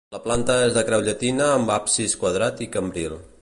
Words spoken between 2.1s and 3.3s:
quadrat i cambril.